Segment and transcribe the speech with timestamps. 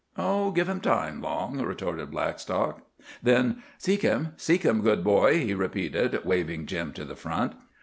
[0.17, 2.81] "Oh, give him time, Long," retorted Blackstock.
[3.21, 4.29] Then—— "Seek him!
[4.35, 7.53] Seek him, good boy," he repeated, waving Jim to the front.